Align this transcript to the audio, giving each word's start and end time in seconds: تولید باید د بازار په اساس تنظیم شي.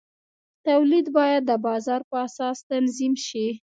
تولید 0.67 1.05
باید 1.17 1.41
د 1.45 1.51
بازار 1.65 2.01
په 2.09 2.15
اساس 2.27 2.57
تنظیم 2.71 3.13
شي. 3.27 3.47